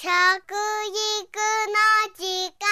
[0.00, 0.14] 食育の
[2.14, 2.22] 時
[2.54, 2.62] 間。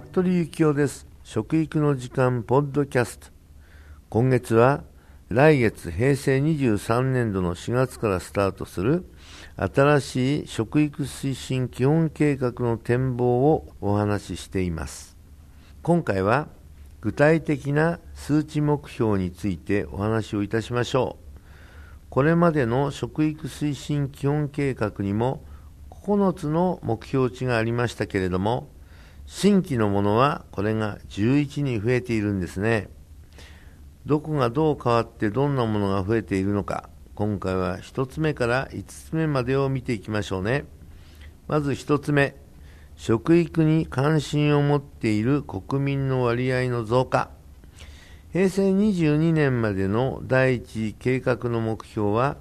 [0.00, 1.06] 服部幸男です。
[1.22, 3.28] 食育の時間ポッドキャスト。
[4.08, 4.82] 今月は
[5.28, 9.04] 来月平成23年度の4月からスタートする
[9.56, 15.16] 新しい食育推進基本計画の展望をお話ししています
[15.82, 16.48] 今回は
[17.00, 21.40] 具体的な数値目標についてお話をいたしましょう
[22.10, 25.44] これまでの食育推進基本計画にも
[25.90, 28.68] 9つの目標値がありましたけれども
[29.26, 32.88] 新規のものはこれが11に増えているんですね。
[34.04, 40.64] どこがどう変わってどんなものが増えているのか、今回は1つ目から5つ目までを見ていきましょうね。
[41.46, 42.34] まず1つ目、
[42.96, 47.30] 食育に関心を持っている国民の割合の増加。
[48.32, 52.36] 平成22年までの第一次計画の目標は、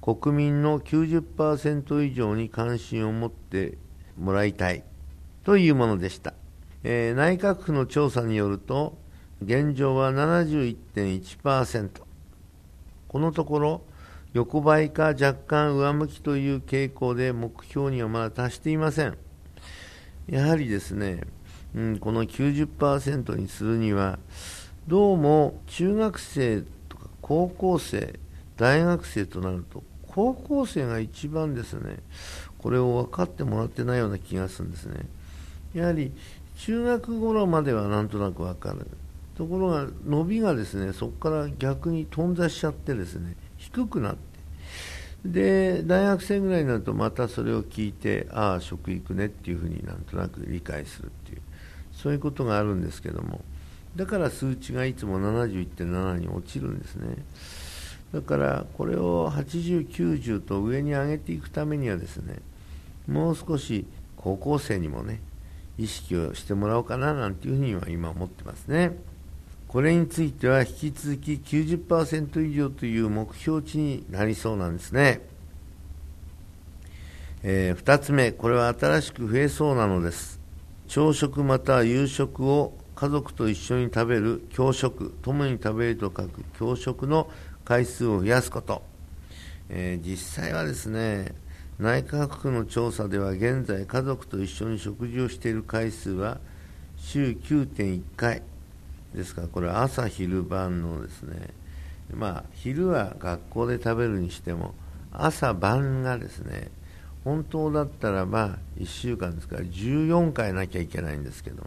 [0.00, 3.78] 国民の90%以上に関心を持って
[4.18, 4.82] もらいたい。
[5.46, 6.34] というものでした、
[6.82, 8.98] えー、内閣府の調査によると
[9.40, 11.90] 現状は71.1%
[13.06, 13.82] このところ
[14.36, 19.16] 横ばいか若干上向きという傾向で目標にはまだ達していません。
[20.28, 21.22] やはりですね、
[21.74, 24.18] うん、この90%にするには
[24.88, 28.20] どうも中学生とか高校生
[28.58, 31.96] 大学生となると高校生が一番ですね
[32.58, 35.06] これを分かってもらってないような気がするんですね。
[35.72, 36.12] やはり
[36.58, 38.86] 中学頃まではなんとなく分かる。
[39.38, 43.34] ところが伸びがですねそこから逆に頓挫しちゃってですね
[43.76, 44.20] 低くなって。
[45.24, 51.42] で大学生ぐらいになるとまたそれを聞いてああ食育ねっていうふうになんとなく理解するっていう。
[51.92, 53.40] そういうことがあるんですけども。
[53.96, 57.16] だから数値がいつも71.7に落ちるんですね。
[58.12, 62.36] だからこれを80、90と上に上げていくためにはですね
[63.08, 63.84] もう少し
[64.16, 65.20] 高校生にもね
[65.76, 68.96] 意識をしてもらおうかななんていうふうには今思ってますね。
[69.68, 75.20] これについては引き続き90%以上という目標値になりそうなんですね。
[77.42, 80.40] えー、2つ目、これは新しく増えそうなのです。
[80.88, 87.30] 朝食または夕食を家族と一緒に食べる教食、共に食べると書く教食の
[87.64, 88.82] 回数を増やすこと。
[89.68, 91.34] えー、実際はですね、
[91.78, 96.40] 内閣府の調査では現在家族と一緒に食事をしている回数は
[96.96, 98.42] 週9.1回
[99.16, 101.48] ですからこれ朝昼晩のですね
[102.14, 104.74] まあ昼は学校で食べるにしても
[105.10, 106.70] 朝晩がですね
[107.24, 111.64] 本当だったらば1週間ですから14回なきゃいけないんですけど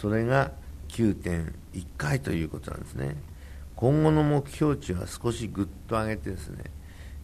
[0.00, 0.52] それが
[0.88, 1.52] 9.1
[1.98, 3.16] 回ということなんですね。
[3.74, 6.64] 今後の目標値は少しぐっと上げてですね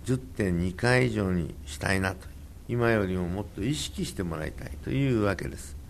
[0.04, 2.26] 10.2回以上にしたいなと
[2.68, 5.81] 今よりももっと意識してもらいたいというわけです。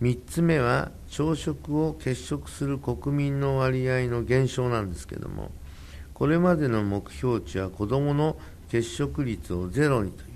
[0.00, 5.50] 3つ目は朝食を欠食する国民の割合の減少なんですけども
[6.14, 8.36] これまでの目標値は子どもの
[8.70, 10.28] 欠食率をゼロにという、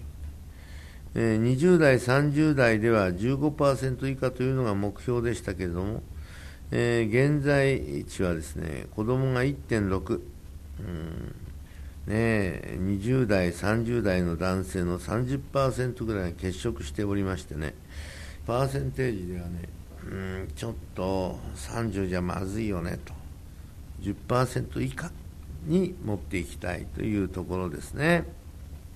[1.15, 6.03] えー、20代、30代では15%以下というのが目標でしたけれども、
[6.71, 10.21] え、現在値はですね子どもが1.6、
[10.81, 11.35] うん。
[12.07, 17.75] ね、20代、30代の男性の30%ぐらいが欠食しておりましてね、
[18.47, 19.69] パーセンテージではね、
[20.07, 23.15] うん、ちょっと30じゃまずいよねと、
[24.03, 25.11] 10%以下
[25.67, 28.25] に持っていきたいというところですね。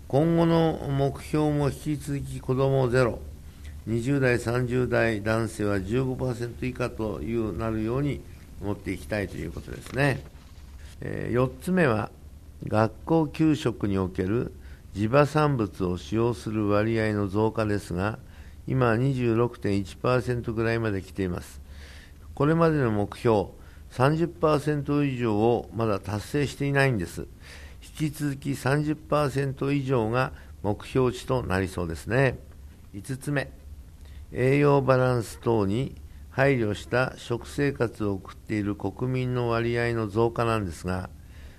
[0.06, 3.20] 今後の目標も引き続き子どもゼロ、
[3.88, 8.20] 20代、30代男性は15%以下というなるように
[8.62, 10.22] 持っていきたいということですね。
[11.00, 12.10] え、4つ目は
[12.66, 14.52] 学校給食における
[14.94, 18.18] 地場産物を使用する割合の増加ですが、
[18.68, 21.60] 今26.1%ぐらいまで来ています。
[22.34, 23.46] これまでの目標
[23.92, 27.26] 30%以上をまだ達成していないんです。
[28.00, 30.32] 引き続き30%以上が
[30.62, 32.38] 目標値となりそうですね。
[32.94, 33.50] 5つ目、
[34.32, 35.96] 栄養バランス等に
[36.28, 41.08] 配慮した食生活を送っている国民の割合の増加なんですが、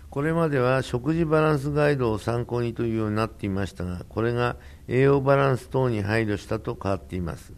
[0.09, 4.55] これまでは食事バランスガイドを参考にというようになっていましたが、これが
[4.87, 7.53] 栄養バランス等に配慮したと変わっています。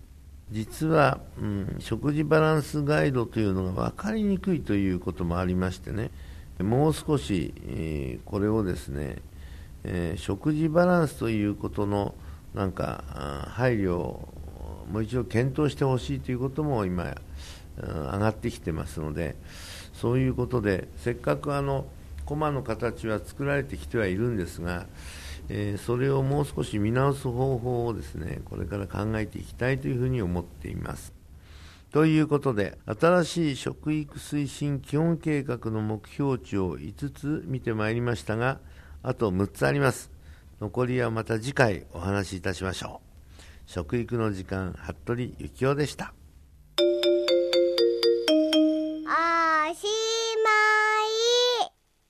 [0.52, 6.12] 実は、うん、食事バランスガイドというのが分かりにくいということもありましてね、
[6.60, 9.22] もう少し、えー、これをですね、
[9.86, 12.16] えー、食事バランスということの
[12.54, 14.28] なんか配慮を
[14.92, 17.16] もう一度検討してほしいということも今、
[17.78, 19.38] 上がってきてますので、
[19.94, 21.86] そういうことで、せっかくあの
[22.26, 24.88] 駒の形は作られてきてはいるんですが、
[25.50, 31.14] えー、それをもう少し見直す方法をですねこれから考えていきたいというふうに思っています。
[31.92, 38.60] ということで新しい食育推進基本計画の目標値を5つ見てまいりましたが
[39.04, 40.12] あと6つあります。
[40.62, 43.02] 残りはまた次回お話しいたしましょ
[43.38, 43.42] う。
[43.66, 46.14] 食育の時間服部幸男でした。